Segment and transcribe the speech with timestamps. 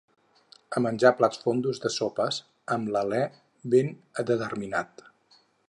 [0.79, 2.39] A menjar plats fondos de sopes,
[2.77, 3.21] am l'alè
[3.75, 3.93] ben
[4.33, 5.05] determinat